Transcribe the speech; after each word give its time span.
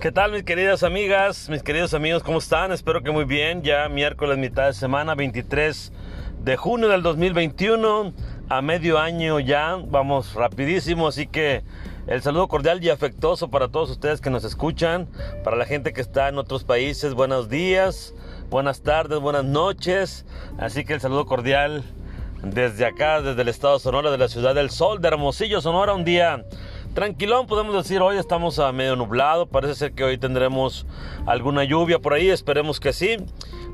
¿Qué 0.00 0.12
tal 0.12 0.30
mis 0.32 0.42
queridas 0.42 0.82
amigas, 0.82 1.48
mis 1.48 1.62
queridos 1.62 1.94
amigos? 1.94 2.22
¿Cómo 2.22 2.36
están? 2.36 2.70
Espero 2.70 3.02
que 3.02 3.10
muy 3.10 3.24
bien. 3.24 3.62
Ya 3.62 3.88
miércoles 3.88 4.36
mitad 4.36 4.66
de 4.66 4.74
semana, 4.74 5.14
23 5.14 5.90
de 6.44 6.56
junio 6.58 6.88
del 6.88 7.02
2021, 7.02 8.12
a 8.50 8.60
medio 8.60 8.98
año 8.98 9.40
ya, 9.40 9.76
vamos 9.82 10.34
rapidísimo, 10.34 11.08
así 11.08 11.26
que 11.26 11.64
el 12.06 12.20
saludo 12.20 12.46
cordial 12.46 12.84
y 12.84 12.90
afectuoso 12.90 13.48
para 13.48 13.68
todos 13.68 13.88
ustedes 13.90 14.20
que 14.20 14.28
nos 14.28 14.44
escuchan, 14.44 15.08
para 15.42 15.56
la 15.56 15.64
gente 15.64 15.94
que 15.94 16.02
está 16.02 16.28
en 16.28 16.36
otros 16.36 16.62
países, 16.62 17.14
buenos 17.14 17.48
días, 17.48 18.14
buenas 18.50 18.82
tardes, 18.82 19.18
buenas 19.18 19.44
noches, 19.44 20.26
así 20.58 20.84
que 20.84 20.92
el 20.92 21.00
saludo 21.00 21.24
cordial 21.24 21.82
desde 22.42 22.84
acá, 22.84 23.22
desde 23.22 23.40
el 23.42 23.48
estado 23.48 23.74
de 23.74 23.80
Sonora, 23.80 24.10
de 24.10 24.18
la 24.18 24.28
ciudad 24.28 24.54
del 24.54 24.70
Sol, 24.70 25.00
de 25.00 25.08
Hermosillo, 25.08 25.62
Sonora, 25.62 25.94
un 25.94 26.04
día 26.04 26.44
tranquilón, 26.96 27.46
podemos 27.46 27.74
decir, 27.74 28.00
hoy 28.00 28.16
estamos 28.16 28.58
a 28.58 28.72
medio 28.72 28.96
nublado, 28.96 29.44
parece 29.44 29.74
ser 29.74 29.92
que 29.92 30.02
hoy 30.02 30.16
tendremos 30.16 30.86
alguna 31.26 31.62
lluvia 31.62 31.98
por 31.98 32.14
ahí, 32.14 32.30
esperemos 32.30 32.80
que 32.80 32.94
sí. 32.94 33.18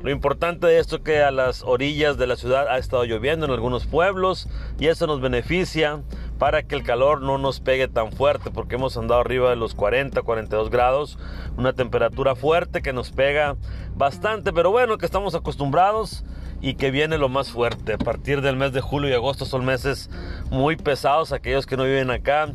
Lo 0.01 0.11
importante 0.11 0.67
de 0.67 0.77
esto 0.77 0.97
es 0.97 1.03
que 1.03 1.23
a 1.23 1.31
las 1.31 1.63
orillas 1.63 2.17
de 2.17 2.27
la 2.27 2.35
ciudad 2.35 2.67
ha 2.67 2.77
estado 2.77 3.05
lloviendo 3.05 3.45
en 3.45 3.53
algunos 3.53 3.87
pueblos 3.87 4.49
y 4.77 4.87
eso 4.87 5.07
nos 5.07 5.21
beneficia 5.21 6.03
para 6.37 6.63
que 6.63 6.75
el 6.75 6.83
calor 6.83 7.21
no 7.21 7.37
nos 7.37 7.61
pegue 7.61 7.87
tan 7.87 8.11
fuerte 8.11 8.51
porque 8.51 8.75
hemos 8.75 8.97
andado 8.97 9.21
arriba 9.21 9.51
de 9.51 9.55
los 9.55 9.73
40, 9.73 10.21
42 10.21 10.69
grados, 10.69 11.17
una 11.55 11.71
temperatura 11.71 12.35
fuerte 12.35 12.81
que 12.81 12.91
nos 12.91 13.13
pega 13.13 13.55
bastante, 13.95 14.51
pero 14.51 14.69
bueno, 14.69 14.97
que 14.97 15.05
estamos 15.05 15.33
acostumbrados 15.33 16.25
y 16.59 16.73
que 16.73 16.91
viene 16.91 17.17
lo 17.17 17.29
más 17.29 17.51
fuerte. 17.51 17.93
A 17.93 17.97
partir 17.97 18.41
del 18.41 18.57
mes 18.57 18.73
de 18.73 18.81
julio 18.81 19.09
y 19.09 19.13
agosto 19.13 19.45
son 19.45 19.63
meses 19.63 20.09
muy 20.51 20.75
pesados, 20.75 21.31
aquellos 21.31 21.65
que 21.65 21.77
no 21.77 21.85
viven 21.85 22.11
acá 22.11 22.53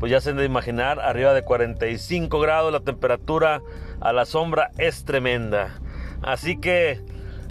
pues 0.00 0.10
ya 0.10 0.20
se 0.22 0.30
han 0.30 0.36
de 0.38 0.46
imaginar, 0.46 0.98
arriba 0.98 1.34
de 1.34 1.44
45 1.44 2.40
grados, 2.40 2.72
la 2.72 2.80
temperatura 2.80 3.60
a 4.00 4.12
la 4.14 4.24
sombra 4.24 4.70
es 4.78 5.04
tremenda. 5.04 5.78
Así 6.22 6.56
que 6.58 7.02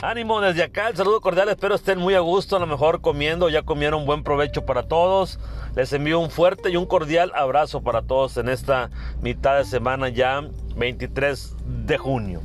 ánimo 0.01 0.41
desde 0.41 0.63
acá, 0.63 0.89
el 0.89 0.97
saludo 0.97 1.21
cordial, 1.21 1.47
espero 1.49 1.75
estén 1.75 1.99
muy 1.99 2.15
a 2.15 2.21
gusto, 2.21 2.55
a 2.55 2.59
lo 2.59 2.65
mejor 2.65 3.01
comiendo, 3.01 3.49
ya 3.49 3.61
comieron 3.61 4.07
buen 4.07 4.23
provecho 4.23 4.65
para 4.65 4.87
todos. 4.87 5.39
Les 5.75 5.93
envío 5.93 6.19
un 6.19 6.31
fuerte 6.31 6.71
y 6.71 6.75
un 6.75 6.87
cordial 6.87 7.31
abrazo 7.35 7.83
para 7.83 8.01
todos 8.01 8.35
en 8.37 8.49
esta 8.49 8.89
mitad 9.21 9.57
de 9.57 9.65
semana 9.65 10.09
ya 10.09 10.41
23 10.75 11.55
de 11.85 11.97
junio. 11.99 12.41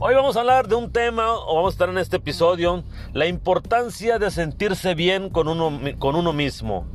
Hoy 0.00 0.16
vamos 0.16 0.36
a 0.36 0.40
hablar 0.40 0.66
de 0.66 0.74
un 0.74 0.90
tema, 0.90 1.32
o 1.32 1.54
vamos 1.54 1.74
a 1.74 1.74
estar 1.74 1.88
en 1.88 1.98
este 1.98 2.16
episodio, 2.16 2.82
la 3.12 3.26
importancia 3.26 4.18
de 4.18 4.32
sentirse 4.32 4.96
bien 4.96 5.30
con 5.30 5.46
uno, 5.46 5.78
con 6.00 6.16
uno 6.16 6.32
mismo. 6.32 6.88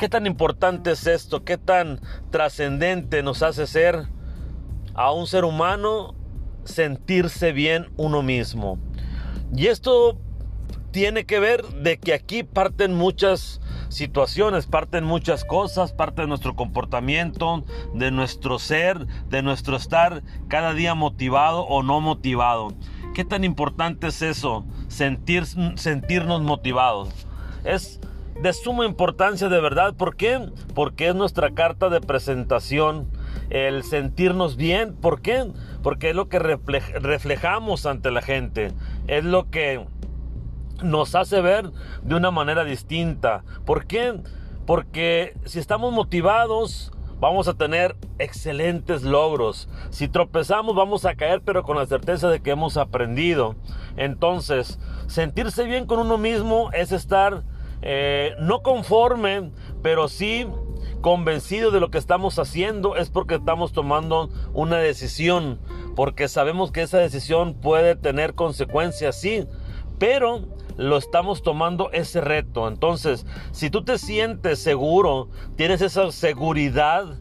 ¿Qué 0.00 0.08
tan 0.08 0.24
importante 0.24 0.92
es 0.92 1.06
esto? 1.06 1.44
¿Qué 1.44 1.58
tan 1.58 2.00
trascendente 2.30 3.22
nos 3.22 3.42
hace 3.42 3.66
ser 3.66 4.06
a 4.94 5.12
un 5.12 5.26
ser 5.26 5.44
humano 5.44 6.14
sentirse 6.64 7.52
bien 7.52 7.90
uno 7.98 8.22
mismo? 8.22 8.78
Y 9.54 9.66
esto 9.66 10.18
tiene 10.90 11.26
que 11.26 11.38
ver 11.38 11.66
de 11.66 11.98
que 11.98 12.14
aquí 12.14 12.44
parten 12.44 12.94
muchas 12.94 13.60
situaciones, 13.90 14.64
parten 14.64 15.04
muchas 15.04 15.44
cosas, 15.44 15.92
parte 15.92 16.22
de 16.22 16.28
nuestro 16.28 16.56
comportamiento, 16.56 17.66
de 17.92 18.10
nuestro 18.10 18.58
ser, 18.58 19.06
de 19.28 19.42
nuestro 19.42 19.76
estar 19.76 20.22
cada 20.48 20.72
día 20.72 20.94
motivado 20.94 21.66
o 21.66 21.82
no 21.82 22.00
motivado. 22.00 22.72
¿Qué 23.14 23.26
tan 23.26 23.44
importante 23.44 24.06
es 24.06 24.22
eso? 24.22 24.64
Sentir, 24.88 25.44
sentirnos 25.76 26.40
motivados. 26.40 27.10
Es 27.64 28.00
de 28.42 28.52
suma 28.52 28.86
importancia 28.86 29.48
de 29.48 29.60
verdad. 29.60 29.94
¿Por 29.94 30.16
qué? 30.16 30.50
Porque 30.74 31.08
es 31.08 31.14
nuestra 31.14 31.50
carta 31.50 31.88
de 31.88 32.00
presentación 32.00 33.10
el 33.50 33.82
sentirnos 33.82 34.56
bien. 34.56 34.94
¿Por 34.94 35.20
qué? 35.20 35.50
Porque 35.82 36.10
es 36.10 36.16
lo 36.16 36.28
que 36.28 36.38
reflejamos 36.38 37.86
ante 37.86 38.10
la 38.10 38.22
gente. 38.22 38.72
Es 39.08 39.24
lo 39.24 39.50
que 39.50 39.84
nos 40.82 41.14
hace 41.14 41.40
ver 41.40 41.70
de 42.02 42.14
una 42.14 42.30
manera 42.30 42.64
distinta. 42.64 43.44
¿Por 43.66 43.86
qué? 43.86 44.20
Porque 44.66 45.34
si 45.44 45.58
estamos 45.58 45.92
motivados, 45.92 46.92
vamos 47.18 47.48
a 47.48 47.54
tener 47.54 47.96
excelentes 48.18 49.02
logros. 49.02 49.68
Si 49.90 50.08
tropezamos, 50.08 50.74
vamos 50.74 51.04
a 51.04 51.14
caer, 51.14 51.42
pero 51.44 51.62
con 51.62 51.76
la 51.76 51.86
certeza 51.86 52.30
de 52.30 52.40
que 52.40 52.52
hemos 52.52 52.78
aprendido. 52.78 53.56
Entonces, 53.96 54.78
sentirse 55.08 55.64
bien 55.64 55.84
con 55.84 55.98
uno 55.98 56.16
mismo 56.16 56.70
es 56.72 56.92
estar 56.92 57.42
eh, 57.82 58.34
no 58.40 58.62
conforme, 58.62 59.50
pero 59.82 60.08
sí 60.08 60.46
convencido 61.00 61.70
de 61.70 61.80
lo 61.80 61.90
que 61.90 61.98
estamos 61.98 62.38
haciendo, 62.38 62.96
es 62.96 63.10
porque 63.10 63.36
estamos 63.36 63.72
tomando 63.72 64.30
una 64.52 64.78
decisión, 64.78 65.58
porque 65.96 66.28
sabemos 66.28 66.72
que 66.72 66.82
esa 66.82 66.98
decisión 66.98 67.54
puede 67.54 67.96
tener 67.96 68.34
consecuencias, 68.34 69.18
sí, 69.18 69.46
pero 69.98 70.46
lo 70.76 70.96
estamos 70.96 71.42
tomando 71.42 71.90
ese 71.92 72.20
reto. 72.20 72.68
Entonces, 72.68 73.26
si 73.52 73.70
tú 73.70 73.84
te 73.84 73.98
sientes 73.98 74.58
seguro, 74.58 75.28
tienes 75.56 75.80
esa 75.82 76.10
seguridad, 76.12 77.18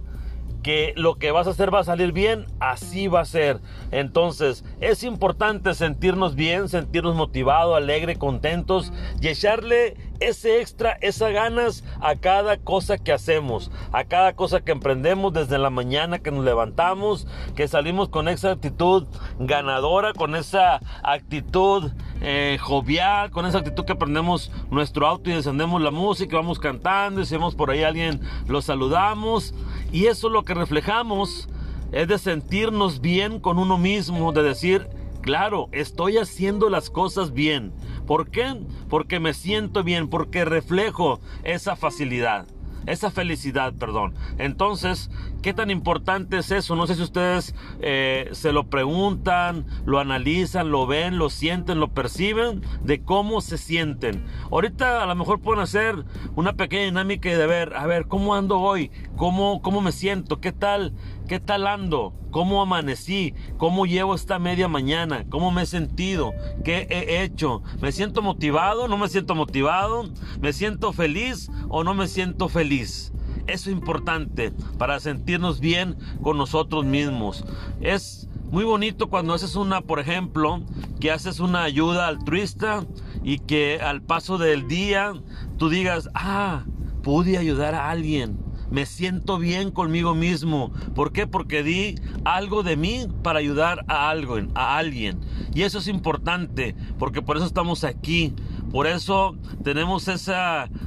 que 0.64 0.94
lo 0.96 1.16
que 1.16 1.32
vas 1.32 1.48
a 1.48 1.52
hacer 1.52 1.74
va 1.74 1.80
a 1.80 1.84
salir 1.84 2.12
bien, 2.12 2.46
así 2.60 3.08
va 3.08 3.22
a 3.22 3.26
ser. 3.26 3.60
Entonces, 3.92 4.66
es 4.82 5.04
importante 5.04 5.74
sentirnos 5.74 6.36
bien, 6.36 6.70
sentirnos 6.70 7.16
motivados, 7.16 7.78
alegres, 7.78 8.18
contentos 8.18 8.92
y 9.22 9.30
echarle 9.30 9.96
ese 10.20 10.62
extra, 10.62 10.98
esas 11.02 11.32
ganas 11.34 11.84
a 12.02 12.16
cada 12.16 12.58
cosa 12.58 12.98
que 12.98 13.12
hacemos, 13.12 13.72
a 13.92 14.04
cada 14.04 14.34
cosa 14.34 14.62
que 14.62 14.72
emprendemos 14.72 15.34
desde 15.34 15.58
la 15.58 15.70
mañana 15.70 16.20
que 16.20 16.32
nos 16.32 16.44
levantamos, 16.44 17.28
que 17.56 17.68
salimos 17.68 18.10
con 18.10 18.28
esa 18.28 18.52
actitud 18.52 19.08
ganadora, 19.40 20.14
con 20.14 20.36
esa 20.36 20.80
actitud 21.04 21.92
eh, 22.22 22.58
jovial, 22.60 23.32
con 23.32 23.46
esa 23.46 23.60
actitud 23.60 23.86
que 23.86 23.96
prendemos 23.96 24.52
nuestro 24.70 25.08
auto 25.08 25.30
y 25.30 25.34
encendemos 25.34 25.82
la 25.82 25.92
música, 25.92 26.36
vamos 26.36 26.60
cantando 26.60 27.22
y 27.22 27.26
si 27.26 27.36
vemos 27.36 27.56
por 27.56 27.72
ahí 27.72 27.84
a 27.84 27.88
alguien, 27.88 28.20
lo 28.48 28.62
saludamos. 28.62 29.54
Y 29.92 30.08
eso 30.08 30.28
es 30.28 30.34
lo 30.34 30.44
que 30.44 30.54
reflejamos, 30.54 31.48
es 31.92 32.08
de 32.08 32.18
sentirnos 32.18 33.02
bien 33.02 33.40
con 33.40 33.58
uno 33.58 33.78
mismo, 33.78 34.32
de 34.32 34.44
decir, 34.44 34.88
claro, 35.22 35.70
estoy 35.72 36.18
haciendo 36.18 36.70
las 36.70 36.90
cosas 36.90 37.34
bien 37.34 37.72
¿Por 38.10 38.32
qué? 38.32 38.60
Porque 38.90 39.20
me 39.20 39.36
siento 39.36 39.84
bien, 39.84 40.10
porque 40.10 40.44
reflejo 40.44 41.20
esa 41.44 41.76
facilidad 41.76 42.48
esa 42.88 43.12
felicidad, 43.12 43.74
perdón. 43.74 44.16
Entonces, 44.40 45.12
¿qué 45.42 45.54
tan 45.54 45.72
importante 45.72 46.38
es 46.38 46.52
eso? 46.52 46.76
No 46.76 46.88
sé 46.88 46.96
si 46.96 47.02
ustedes 47.02 47.56
eh, 47.82 48.30
se 48.34 48.52
lo 48.52 48.68
preguntan, 48.68 49.66
lo 49.86 50.00
analizan, 50.00 50.72
lo 50.72 50.88
ven, 50.88 51.18
lo 51.18 51.30
sienten, 51.30 51.80
lo 51.80 51.90
perciben, 51.90 52.62
de 52.84 53.04
cómo 53.04 53.42
se 53.42 53.58
sienten. 53.58 54.24
Ahorita 54.52 55.04
a 55.04 55.06
lo 55.06 55.16
mejor 55.16 55.40
pueden 55.40 55.62
hacer 55.62 56.04
una 56.36 56.54
pequeña 56.54 56.86
dinámica 56.86 57.30
de 57.30 57.48
ver, 57.48 57.76
a 57.76 57.86
ver, 57.86 58.08
¿cómo 58.08 58.36
ando 58.36 58.60
hoy? 58.60 58.92
¿Cómo, 59.16 59.62
cómo 59.62 59.82
me 59.82 59.92
siento? 59.92 60.40
¿Qué 60.40 60.52
tal? 60.52 60.94
¿Qué 61.28 61.40
tal 61.40 61.68
ando? 61.68 62.14
¿Cómo 62.32 62.62
amanecí? 62.62 63.34
¿Cómo 63.58 63.86
llevo 63.86 64.16
esta 64.16 64.40
media 64.40 64.68
mañana? 64.68 65.26
¿Cómo 65.30 65.52
me 65.52 65.64
he 65.64 65.66
sentido? 65.66 66.34
¿Qué 66.64 66.88
he 66.90 67.24
hecho? 67.24 67.62
¿Me 67.82 67.92
siento 67.92 68.22
motivado? 68.22 68.88
¿No 68.88 68.98
me 68.98 69.10
siento 69.10 69.36
motivado? 69.36 70.10
¿Me 70.42 70.54
siento 70.54 70.94
feliz 70.94 71.50
o 71.70 71.84
no 71.84 71.94
me 71.94 72.08
siento 72.08 72.50
feliz? 72.50 73.14
Es 73.52 73.68
importante 73.68 74.52
para 74.78 75.00
sentirnos 75.00 75.60
bien 75.60 75.98
con 76.22 76.38
nosotros 76.38 76.86
mismos. 76.86 77.44
Es 77.82 78.30
muy 78.52 78.64
bonito 78.64 79.10
cuando 79.10 79.34
haces 79.34 79.56
una, 79.56 79.82
por 79.82 80.00
ejemplo, 80.00 80.62
que 81.00 81.12
haces 81.12 81.40
una 81.40 81.64
ayuda 81.64 82.08
altruista 82.08 82.86
y 83.24 83.40
que 83.40 83.80
al 83.82 84.02
paso 84.02 84.38
del 84.38 84.68
día 84.68 85.14
tú 85.58 85.70
digas, 85.70 86.10
ah, 86.14 86.66
pude 87.02 87.38
ayudar 87.38 87.74
a 87.74 87.90
alguien 87.90 88.50
me 88.72 88.86
siento 88.86 89.38
bien 89.38 89.72
conmigo 89.72 90.16
mismo. 90.16 90.72
¿Por 90.96 91.12
qué? 91.12 91.28
Porque 91.28 91.64
di 91.64 91.96
algo 92.24 92.64
de 92.64 92.78
mí 92.78 93.08
para 93.24 93.40
ayudar 93.40 93.84
a, 93.88 94.10
algo, 94.10 94.38
a 94.56 94.78
alguien. 94.78 95.20
Y 95.54 95.64
eso 95.64 95.80
es 95.80 95.88
importante, 95.88 96.76
porque 96.98 97.22
por 97.22 97.38
eso 97.38 97.46
estamos 97.46 97.84
aquí. 97.84 98.34
Por 98.72 98.86
eso 98.88 99.36
tenemos 99.64 100.08
ese 100.08 100.34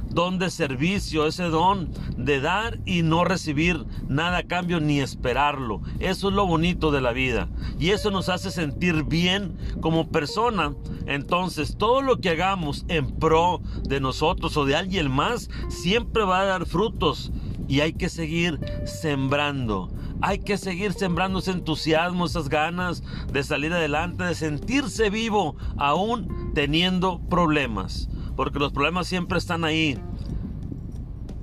don 0.09 0.39
de 0.39 0.49
servicio, 0.49 1.27
ese 1.27 1.43
don 1.43 1.89
de 2.17 2.39
dar 2.39 2.79
y 2.85 3.01
no 3.01 3.25
recibir 3.25 3.85
nada 4.07 4.39
a 4.39 4.43
cambio 4.43 4.79
ni 4.79 4.99
esperarlo. 4.99 5.81
Eso 5.99 6.29
es 6.29 6.35
lo 6.35 6.47
bonito 6.47 6.91
de 6.91 7.01
la 7.01 7.11
vida. 7.11 7.49
Y 7.79 7.89
eso 7.89 8.11
nos 8.11 8.29
hace 8.29 8.51
sentir 8.51 9.03
bien 9.03 9.57
como 9.81 10.09
persona. 10.09 10.73
Entonces, 11.05 11.75
todo 11.77 12.01
lo 12.01 12.19
que 12.19 12.29
hagamos 12.29 12.85
en 12.87 13.11
pro 13.11 13.61
de 13.83 13.99
nosotros 13.99 14.55
o 14.55 14.65
de 14.65 14.75
alguien 14.75 15.11
más, 15.11 15.49
siempre 15.69 16.23
va 16.23 16.41
a 16.41 16.45
dar 16.45 16.65
frutos 16.65 17.31
y 17.67 17.81
hay 17.81 17.93
que 17.93 18.09
seguir 18.09 18.59
sembrando. 18.85 19.89
Hay 20.21 20.39
que 20.39 20.57
seguir 20.57 20.93
sembrando 20.93 21.39
ese 21.39 21.51
entusiasmo, 21.51 22.25
esas 22.25 22.47
ganas 22.47 23.03
de 23.31 23.43
salir 23.43 23.73
adelante, 23.73 24.23
de 24.23 24.35
sentirse 24.35 25.09
vivo 25.09 25.57
aún 25.75 26.42
teniendo 26.53 27.19
problemas. 27.29 28.09
Porque 28.35 28.59
los 28.59 28.71
problemas 28.71 29.07
siempre 29.07 29.37
están 29.37 29.63
ahí. 29.63 29.97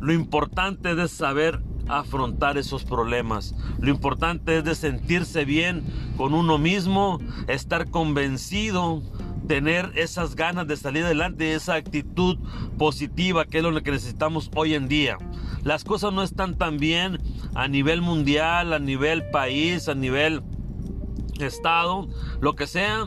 Lo 0.01 0.13
importante 0.13 0.91
es 1.01 1.11
saber 1.11 1.63
afrontar 1.89 2.57
esos 2.57 2.85
problemas. 2.85 3.55
Lo 3.79 3.91
importante 3.91 4.59
es 4.59 4.65
de 4.65 4.75
sentirse 4.75 5.45
bien 5.45 5.85
con 6.17 6.35
uno 6.35 6.59
mismo, 6.59 7.19
estar 7.49 7.91
convencido, 7.91 9.03
tener 9.47 9.91
esas 9.97 10.37
ganas 10.37 10.69
de 10.69 10.77
salir 10.77 11.05
adelante, 11.05 11.55
esa 11.55 11.75
actitud 11.75 12.39
positiva 12.79 13.45
que 13.45 13.59
es 13.59 13.65
lo 13.65 13.83
que 13.83 13.91
necesitamos 13.91 14.51
hoy 14.55 14.75
en 14.75 14.89
día. 14.89 15.19
Las 15.65 15.85
cosas 15.85 16.13
no 16.13 16.23
están 16.23 16.57
tan 16.57 16.79
bien 16.79 17.19
a 17.55 17.69
nivel 17.69 18.01
mundial, 18.01 18.73
a 18.73 18.79
nivel 18.79 19.29
país, 19.31 19.89
a 19.89 19.95
nivel 19.95 20.43
estado, 21.41 22.09
lo 22.41 22.55
que 22.55 22.67
sea, 22.67 23.07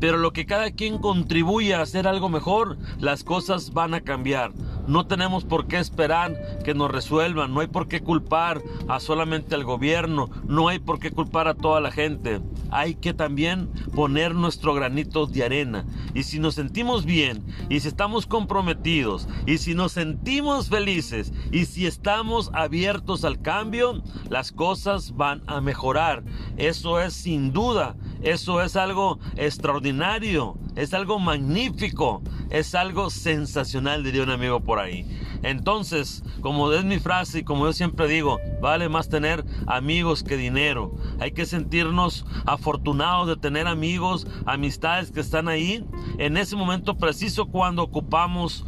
pero 0.00 0.16
lo 0.16 0.32
que 0.32 0.46
cada 0.46 0.70
quien 0.70 0.98
contribuye 0.98 1.74
a 1.74 1.82
hacer 1.82 2.08
algo 2.08 2.28
mejor, 2.28 2.78
las 2.98 3.22
cosas 3.22 3.72
van 3.72 3.94
a 3.94 4.00
cambiar. 4.00 4.52
No 4.86 5.06
tenemos 5.06 5.44
por 5.44 5.66
qué 5.66 5.78
esperar 5.78 6.36
que 6.64 6.74
nos 6.74 6.90
resuelvan, 6.90 7.54
no 7.54 7.60
hay 7.60 7.68
por 7.68 7.86
qué 7.86 8.00
culpar 8.00 8.62
a 8.88 8.98
solamente 8.98 9.54
al 9.54 9.62
gobierno, 9.62 10.30
no 10.48 10.68
hay 10.68 10.78
por 10.78 10.98
qué 10.98 11.10
culpar 11.12 11.46
a 11.46 11.54
toda 11.54 11.80
la 11.80 11.92
gente. 11.92 12.40
Hay 12.72 12.94
que 12.94 13.14
también 13.14 13.68
poner 13.94 14.34
nuestro 14.34 14.74
granito 14.74 15.26
de 15.26 15.44
arena. 15.44 15.84
Y 16.14 16.22
si 16.24 16.38
nos 16.40 16.54
sentimos 16.54 17.04
bien, 17.04 17.44
y 17.68 17.80
si 17.80 17.88
estamos 17.88 18.26
comprometidos, 18.26 19.28
y 19.46 19.58
si 19.58 19.74
nos 19.74 19.92
sentimos 19.92 20.68
felices, 20.68 21.32
y 21.52 21.66
si 21.66 21.86
estamos 21.86 22.50
abiertos 22.54 23.24
al 23.24 23.40
cambio, 23.40 24.02
las 24.28 24.50
cosas 24.50 25.14
van 25.16 25.42
a 25.46 25.60
mejorar. 25.60 26.24
Eso 26.56 27.00
es 27.00 27.12
sin 27.12 27.52
duda, 27.52 27.96
eso 28.22 28.62
es 28.62 28.76
algo 28.76 29.18
extraordinario, 29.36 30.58
es 30.76 30.92
algo 30.92 31.18
magnífico, 31.18 32.22
es 32.50 32.74
algo 32.74 33.10
sensacional, 33.10 34.04
diría 34.04 34.22
un 34.22 34.30
amigo 34.30 34.60
por 34.60 34.78
ahí. 34.78 35.06
Entonces, 35.42 36.22
como 36.42 36.70
es 36.72 36.84
mi 36.84 36.98
frase 36.98 37.38
y 37.38 37.44
como 37.44 37.64
yo 37.66 37.72
siempre 37.72 38.08
digo, 38.08 38.38
vale 38.60 38.88
más 38.88 39.08
tener 39.08 39.44
amigos 39.66 40.22
que 40.22 40.36
dinero. 40.36 40.94
Hay 41.18 41.32
que 41.32 41.46
sentirnos 41.46 42.26
afortunados 42.44 43.26
de 43.28 43.36
tener 43.36 43.66
amigos, 43.66 44.26
amistades 44.44 45.10
que 45.10 45.20
están 45.20 45.48
ahí 45.48 45.84
en 46.18 46.36
ese 46.36 46.56
momento 46.56 46.98
preciso 46.98 47.46
cuando 47.46 47.82
ocupamos 47.82 48.66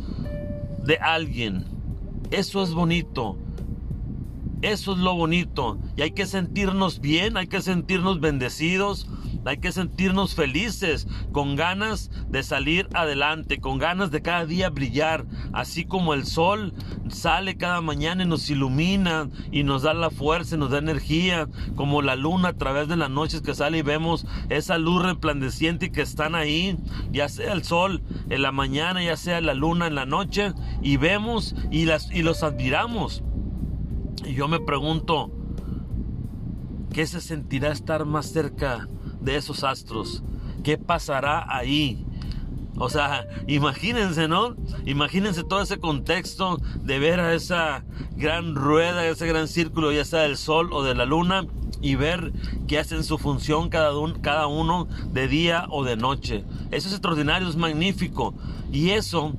de 0.84 0.96
alguien. 0.96 1.66
Eso 2.30 2.62
es 2.62 2.72
bonito. 2.72 3.36
Eso 4.62 4.92
es 4.92 4.98
lo 4.98 5.14
bonito. 5.14 5.78
Y 5.96 6.02
hay 6.02 6.12
que 6.12 6.24
sentirnos 6.24 7.00
bien, 7.00 7.36
hay 7.36 7.48
que 7.48 7.60
sentirnos 7.60 8.20
bendecidos, 8.20 9.08
hay 9.44 9.58
que 9.58 9.72
sentirnos 9.72 10.34
felices, 10.34 11.06
con 11.32 11.56
ganas 11.56 12.10
de 12.28 12.42
salir 12.42 12.88
adelante, 12.94 13.60
con 13.60 13.78
ganas 13.78 14.10
de 14.10 14.22
cada 14.22 14.46
día 14.46 14.70
brillar, 14.70 15.24
así 15.52 15.84
como 15.84 16.14
el 16.14 16.26
sol 16.26 16.74
sale 17.08 17.56
cada 17.56 17.80
mañana 17.80 18.22
y 18.22 18.26
nos 18.26 18.48
ilumina 18.50 19.28
y 19.50 19.64
nos 19.64 19.82
da 19.82 19.94
la 19.94 20.10
fuerza, 20.10 20.54
y 20.54 20.58
nos 20.58 20.70
da 20.70 20.78
energía, 20.78 21.48
como 21.74 22.02
la 22.02 22.16
luna 22.16 22.48
a 22.48 22.52
través 22.56 22.88
de 22.88 22.96
las 22.96 23.10
noches 23.10 23.42
que 23.42 23.54
sale 23.54 23.78
y 23.78 23.82
vemos 23.82 24.26
esa 24.48 24.78
luz 24.78 25.02
resplandeciente 25.02 25.90
que 25.90 26.02
están 26.02 26.34
ahí, 26.34 26.78
ya 27.10 27.28
sea 27.28 27.52
el 27.52 27.64
sol 27.64 28.02
en 28.30 28.42
la 28.42 28.52
mañana, 28.52 29.02
ya 29.02 29.16
sea 29.16 29.40
la 29.40 29.54
luna 29.54 29.86
en 29.86 29.94
la 29.94 30.06
noche, 30.06 30.52
y 30.82 30.96
vemos 30.96 31.54
y, 31.70 31.84
las, 31.84 32.10
y 32.12 32.22
los 32.22 32.42
admiramos. 32.42 33.22
Y 34.24 34.34
yo 34.34 34.46
me 34.46 34.60
pregunto, 34.60 35.32
¿qué 36.92 37.06
se 37.06 37.20
sentirá 37.20 37.72
estar 37.72 38.04
más 38.04 38.26
cerca 38.26 38.88
de 39.22 39.36
esos 39.36 39.64
astros? 39.64 40.22
¿Qué 40.62 40.78
pasará 40.78 41.44
ahí? 41.48 42.04
O 42.76 42.88
sea, 42.88 43.26
imagínense, 43.46 44.28
¿no? 44.28 44.56
Imagínense 44.86 45.44
todo 45.44 45.62
ese 45.62 45.78
contexto 45.78 46.58
de 46.80 46.98
ver 46.98 47.20
a 47.20 47.34
esa 47.34 47.84
gran 48.16 48.54
rueda, 48.54 49.06
ese 49.06 49.26
gran 49.26 49.48
círculo, 49.48 49.92
ya 49.92 50.04
sea 50.04 50.20
del 50.20 50.36
sol 50.36 50.72
o 50.72 50.82
de 50.82 50.94
la 50.94 51.04
luna, 51.04 51.46
y 51.82 51.96
ver 51.96 52.32
que 52.66 52.78
hacen 52.78 53.04
su 53.04 53.18
función 53.18 53.68
cada, 53.68 53.92
cada 54.22 54.46
uno 54.46 54.88
de 55.12 55.28
día 55.28 55.66
o 55.68 55.84
de 55.84 55.96
noche. 55.96 56.44
Eso 56.70 56.88
es 56.88 56.94
extraordinario, 56.94 57.48
es 57.48 57.56
magnífico. 57.56 58.34
Y 58.72 58.90
eso 58.90 59.34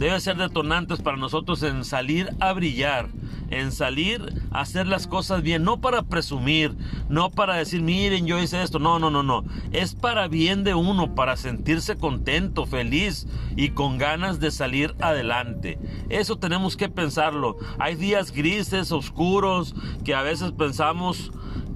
debe 0.00 0.18
ser 0.18 0.38
detonante 0.38 0.96
para 0.96 1.18
nosotros 1.18 1.62
en 1.62 1.84
salir 1.84 2.34
a 2.40 2.54
brillar, 2.54 3.10
en 3.50 3.70
salir 3.70 4.32
a 4.50 4.60
hacer 4.60 4.86
las 4.86 5.06
cosas 5.06 5.42
bien, 5.42 5.62
no 5.62 5.82
para 5.82 6.04
presumir, 6.04 6.74
no 7.10 7.30
para 7.30 7.56
decir, 7.56 7.82
miren, 7.82 8.26
yo 8.26 8.40
hice 8.40 8.62
esto, 8.62 8.78
no, 8.78 8.98
no, 8.98 9.10
no, 9.10 9.22
no, 9.22 9.44
es 9.72 9.94
para 9.94 10.26
bien 10.26 10.64
de 10.64 10.72
uno, 10.72 11.14
para 11.14 11.36
sentirse 11.36 11.98
contento, 11.98 12.64
feliz 12.64 13.26
y 13.56 13.70
con 13.70 13.98
ganas 13.98 14.40
de 14.40 14.50
salir 14.50 14.94
adelante. 15.00 15.78
Eso 16.08 16.38
tenemos 16.38 16.78
que 16.78 16.88
pensarlo. 16.88 17.58
Hay 17.78 17.96
días 17.96 18.32
grises, 18.32 18.92
oscuros, 18.92 19.74
que 20.02 20.14
a 20.14 20.22
veces 20.22 20.52
pensamos 20.52 21.30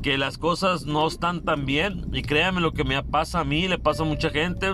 que 0.05 0.19
las 0.19 0.37
cosas 0.37 0.85
no 0.85 1.07
están 1.07 1.47
tan 1.47 1.65
bien 1.65 2.05
y 2.13 2.21
créanme 2.21 2.61
lo 2.61 2.75
que 2.75 2.85
me 2.85 3.03
pasa 3.03 3.41
a 3.41 3.45
mí, 3.45 3.69
le 3.69 3.79
pasa 3.79 4.03
a 4.03 4.07
mucha 4.07 4.29
gente 4.29 4.71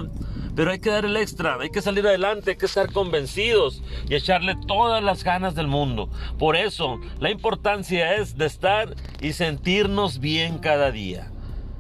pero 0.57 0.73
hay 0.73 0.81
que 0.81 0.91
dar 0.91 1.05
el 1.05 1.17
extra, 1.17 1.57
hay 1.61 1.71
que 1.71 1.81
salir 1.81 2.05
adelante, 2.05 2.51
hay 2.51 2.57
que 2.57 2.67
estar 2.67 2.93
convencidos 2.93 3.81
y 4.09 4.17
echarle 4.17 4.57
todas 4.67 5.03
las 5.05 5.23
ganas 5.23 5.55
del 5.55 5.69
mundo. 5.69 6.11
Por 6.37 6.57
eso, 6.57 7.01
la 7.21 7.31
importancia 7.31 8.17
es 8.17 8.37
de 8.37 8.47
estar 8.47 8.97
y 9.21 9.33
sentirnos 9.33 10.19
bien 10.19 10.59
cada 10.59 10.91
día. 10.91 11.31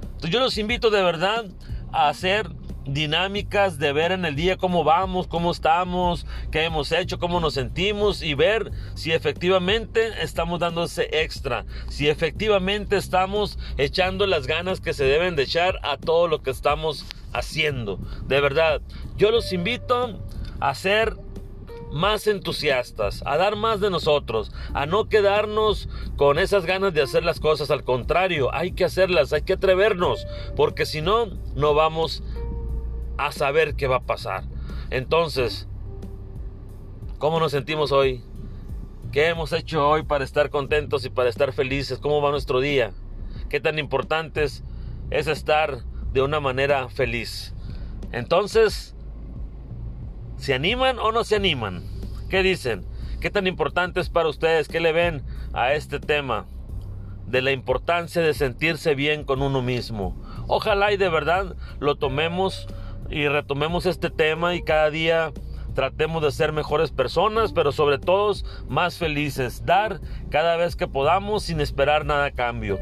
Entonces, 0.04 0.30
yo 0.30 0.38
los 0.38 0.56
invito 0.56 0.90
de 0.90 1.02
verdad 1.02 1.46
a 1.92 2.08
hacer 2.08 2.48
dinámicas 2.86 3.78
de 3.78 3.92
ver 3.92 4.12
en 4.12 4.24
el 4.24 4.36
día 4.36 4.56
cómo 4.56 4.84
vamos, 4.84 5.26
cómo 5.26 5.50
estamos, 5.50 6.26
qué 6.50 6.64
hemos 6.64 6.92
hecho, 6.92 7.18
cómo 7.18 7.40
nos 7.40 7.54
sentimos 7.54 8.22
y 8.22 8.34
ver 8.34 8.70
si 8.94 9.12
efectivamente 9.12 10.10
estamos 10.22 10.60
dando 10.60 10.84
ese 10.84 11.08
extra, 11.22 11.64
si 11.88 12.08
efectivamente 12.08 12.96
estamos 12.96 13.58
echando 13.76 14.26
las 14.26 14.46
ganas 14.46 14.80
que 14.80 14.94
se 14.94 15.04
deben 15.04 15.36
de 15.36 15.42
echar 15.44 15.78
a 15.82 15.96
todo 15.96 16.28
lo 16.28 16.42
que 16.42 16.50
estamos 16.50 17.04
haciendo. 17.32 17.98
De 18.26 18.40
verdad, 18.40 18.80
yo 19.16 19.30
los 19.30 19.52
invito 19.52 20.18
a 20.60 20.74
ser 20.74 21.16
más 21.92 22.26
entusiastas, 22.26 23.22
a 23.26 23.36
dar 23.36 23.56
más 23.56 23.80
de 23.80 23.90
nosotros, 23.90 24.52
a 24.74 24.86
no 24.86 25.08
quedarnos 25.08 25.88
con 26.16 26.38
esas 26.38 26.66
ganas 26.66 26.94
de 26.94 27.02
hacer 27.02 27.24
las 27.24 27.40
cosas. 27.40 27.70
Al 27.70 27.84
contrario, 27.84 28.54
hay 28.54 28.72
que 28.72 28.84
hacerlas, 28.84 29.32
hay 29.32 29.42
que 29.42 29.54
atrevernos, 29.54 30.26
porque 30.56 30.86
si 30.86 31.02
no, 31.02 31.26
no 31.54 31.74
vamos 31.74 32.22
a 33.18 33.32
saber 33.32 33.74
qué 33.74 33.86
va 33.86 33.96
a 33.96 34.06
pasar. 34.06 34.44
Entonces, 34.90 35.68
¿cómo 37.18 37.40
nos 37.40 37.52
sentimos 37.52 37.92
hoy? 37.92 38.22
¿Qué 39.12 39.28
hemos 39.28 39.52
hecho 39.52 39.88
hoy 39.88 40.02
para 40.02 40.24
estar 40.24 40.50
contentos 40.50 41.04
y 41.04 41.10
para 41.10 41.28
estar 41.28 41.52
felices? 41.52 41.98
¿Cómo 41.98 42.22
va 42.22 42.30
nuestro 42.30 42.60
día? 42.60 42.92
¿Qué 43.48 43.60
tan 43.60 43.78
importante 43.78 44.44
es 44.44 44.62
estar 45.10 45.82
de 46.12 46.22
una 46.22 46.40
manera 46.40 46.88
feliz. 46.88 47.54
Entonces, 48.12 48.94
¿se 50.36 50.54
animan 50.54 50.98
o 50.98 51.12
no 51.12 51.24
se 51.24 51.36
animan? 51.36 51.84
¿Qué 52.28 52.42
dicen? 52.42 52.84
¿Qué 53.20 53.30
tan 53.30 53.46
importante 53.46 54.00
es 54.00 54.08
para 54.08 54.28
ustedes? 54.28 54.68
¿Qué 54.68 54.80
le 54.80 54.92
ven 54.92 55.22
a 55.52 55.74
este 55.74 56.00
tema? 56.00 56.46
De 57.26 57.42
la 57.42 57.52
importancia 57.52 58.22
de 58.22 58.34
sentirse 58.34 58.94
bien 58.94 59.24
con 59.24 59.42
uno 59.42 59.62
mismo. 59.62 60.16
Ojalá 60.48 60.92
y 60.92 60.96
de 60.96 61.08
verdad 61.08 61.54
lo 61.78 61.96
tomemos 61.96 62.66
y 63.10 63.28
retomemos 63.28 63.86
este 63.86 64.10
tema 64.10 64.54
y 64.54 64.62
cada 64.62 64.90
día 64.90 65.32
tratemos 65.74 66.22
de 66.22 66.30
ser 66.30 66.52
mejores 66.52 66.90
personas, 66.90 67.52
pero 67.52 67.72
sobre 67.72 67.98
todo 67.98 68.34
más 68.68 68.98
felices. 68.98 69.64
Dar 69.64 70.00
cada 70.30 70.56
vez 70.56 70.76
que 70.76 70.86
podamos 70.86 71.44
sin 71.44 71.60
esperar 71.60 72.04
nada 72.04 72.26
a 72.26 72.30
cambio 72.30 72.78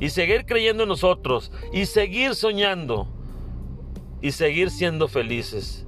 y 0.00 0.10
seguir 0.10 0.46
creyendo 0.46 0.84
en 0.84 0.88
nosotros 0.88 1.52
y 1.72 1.86
seguir 1.86 2.34
soñando 2.34 3.08
y 4.20 4.32
seguir 4.32 4.70
siendo 4.70 5.08
felices. 5.08 5.86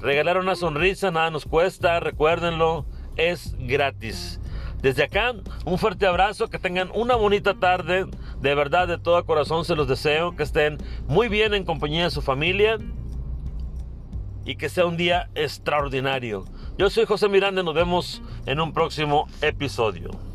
Regalar 0.00 0.38
una 0.38 0.56
sonrisa 0.56 1.10
nada 1.10 1.30
nos 1.30 1.44
cuesta, 1.44 2.00
recuérdenlo, 2.00 2.86
es 3.16 3.54
gratis. 3.58 4.40
Desde 4.80 5.04
acá, 5.04 5.34
un 5.66 5.76
fuerte 5.76 6.06
abrazo, 6.06 6.48
que 6.48 6.58
tengan 6.58 6.90
una 6.94 7.14
bonita 7.14 7.52
tarde, 7.52 8.06
de 8.40 8.54
verdad, 8.54 8.88
de 8.88 8.96
todo 8.96 9.22
corazón 9.26 9.66
se 9.66 9.76
los 9.76 9.86
deseo, 9.86 10.34
que 10.36 10.42
estén 10.42 10.78
muy 11.06 11.28
bien 11.28 11.52
en 11.52 11.66
compañía 11.66 12.04
de 12.04 12.10
su 12.10 12.22
familia 12.22 12.78
y 14.44 14.56
que 14.56 14.68
sea 14.68 14.86
un 14.86 14.96
día 14.96 15.28
extraordinario. 15.34 16.44
Yo 16.78 16.90
soy 16.90 17.04
José 17.04 17.28
Miranda 17.28 17.62
y 17.62 17.64
nos 17.64 17.74
vemos 17.74 18.22
en 18.46 18.60
un 18.60 18.72
próximo 18.72 19.26
episodio. 19.42 20.29